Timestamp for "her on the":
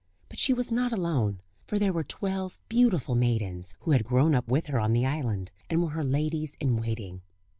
4.65-5.05